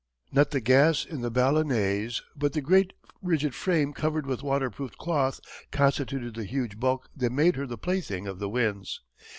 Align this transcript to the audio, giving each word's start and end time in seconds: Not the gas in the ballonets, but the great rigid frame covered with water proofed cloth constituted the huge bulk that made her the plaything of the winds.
Not 0.31 0.49
the 0.49 0.61
gas 0.61 1.05
in 1.05 1.21
the 1.21 1.29
ballonets, 1.29 2.23
but 2.35 2.53
the 2.53 2.61
great 2.61 2.93
rigid 3.21 3.53
frame 3.53 3.93
covered 3.93 4.25
with 4.25 4.41
water 4.41 4.71
proofed 4.71 4.97
cloth 4.97 5.39
constituted 5.69 6.33
the 6.33 6.43
huge 6.43 6.79
bulk 6.79 7.07
that 7.15 7.31
made 7.31 7.55
her 7.55 7.67
the 7.67 7.77
plaything 7.77 8.25
of 8.25 8.39
the 8.39 8.49
winds. 8.49 9.01